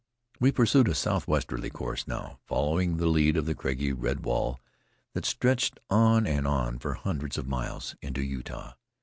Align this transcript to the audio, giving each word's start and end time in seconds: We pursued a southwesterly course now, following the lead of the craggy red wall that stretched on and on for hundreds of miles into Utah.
We 0.39 0.51
pursued 0.51 0.87
a 0.87 0.95
southwesterly 0.95 1.69
course 1.69 2.07
now, 2.07 2.39
following 2.47 2.97
the 2.97 3.05
lead 3.05 3.37
of 3.37 3.45
the 3.45 3.53
craggy 3.53 3.93
red 3.93 4.25
wall 4.25 4.59
that 5.13 5.25
stretched 5.25 5.79
on 5.91 6.25
and 6.25 6.47
on 6.47 6.79
for 6.79 6.95
hundreds 6.95 7.37
of 7.37 7.45
miles 7.47 7.95
into 8.01 8.23
Utah. 8.23 8.73